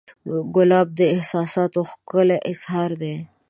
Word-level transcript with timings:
ګلاب 0.55 0.87
د 0.99 1.01
احساساتو 1.15 1.79
ښکلی 1.91 2.37
اظهار 2.51 2.91
دی. 3.01 3.15